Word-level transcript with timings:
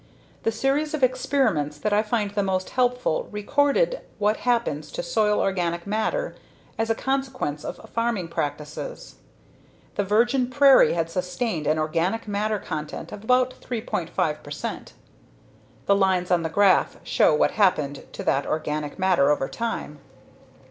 The 0.41 0.51
series 0.51 0.95
of 0.95 1.03
experiments 1.03 1.77
that 1.77 1.93
I 1.93 2.01
find 2.01 2.31
the 2.31 2.41
most 2.41 2.71
helpful 2.71 3.27
recorded 3.31 4.01
what 4.17 4.37
happens 4.47 4.91
to 4.93 5.03
soil 5.03 5.39
organic 5.39 5.85
matter 5.85 6.33
as 6.75 6.89
a 6.89 6.95
consequence 6.95 7.63
of 7.63 7.87
farming 7.87 8.29
practices. 8.29 9.17
The 9.97 10.03
virgin 10.03 10.49
prairie 10.49 10.93
had 10.93 11.11
sustained 11.11 11.67
an 11.67 11.77
organic 11.77 12.27
matter 12.27 12.57
content 12.57 13.11
of 13.11 13.23
about 13.23 13.53
3.5 13.61 14.41
percent. 14.41 14.93
The 15.85 15.95
lines 15.95 16.31
on 16.31 16.41
the 16.41 16.49
graph 16.49 16.97
show 17.03 17.35
what 17.35 17.51
happened 17.51 18.07
to 18.13 18.23
that 18.23 18.47
organic 18.47 18.97
matter 18.97 19.29
over 19.29 19.47
time. 19.47 19.99